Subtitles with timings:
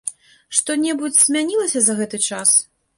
[0.59, 2.61] Што-небудзь змянілася за гэты час?